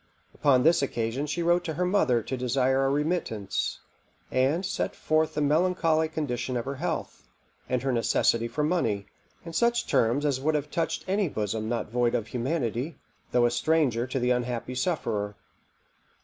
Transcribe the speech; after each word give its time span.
Upon 0.33 0.63
this 0.63 0.81
occasion 0.81 1.27
she 1.27 1.43
wrote 1.43 1.63
to 1.65 1.75
her 1.75 1.85
mother 1.85 2.23
to 2.23 2.35
desire 2.35 2.87
a 2.87 2.89
remittance, 2.89 3.81
and 4.31 4.65
set 4.65 4.95
forth 4.95 5.35
the 5.35 5.41
melancholy 5.41 6.09
condition 6.09 6.57
of 6.57 6.65
her 6.65 6.77
health, 6.77 7.27
and 7.69 7.83
her 7.83 7.91
necessity 7.91 8.47
for 8.47 8.63
money, 8.63 9.05
in 9.45 9.53
such 9.53 9.85
terms 9.85 10.25
as 10.25 10.41
would 10.41 10.55
have 10.55 10.71
touched 10.71 11.05
any 11.07 11.29
bosom 11.29 11.69
not 11.69 11.91
void 11.91 12.15
of 12.15 12.25
humanity, 12.29 12.97
though 13.31 13.45
a 13.45 13.51
stranger 13.51 14.07
to 14.07 14.19
the 14.19 14.31
unhappy 14.31 14.73
sufferer. 14.73 15.35